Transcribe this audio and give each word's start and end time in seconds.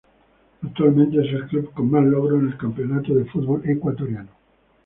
Actualmente 0.63 1.19
es 1.23 1.31
el 1.31 1.47
club 1.47 1.73
con 1.75 1.91
más 1.91 2.03
logros 2.03 2.41
en 2.41 2.47
el 2.49 2.57
campeonato 2.57 3.13
de 3.13 3.25
fútbol 3.25 3.61
ecuatoriano. 3.69 4.31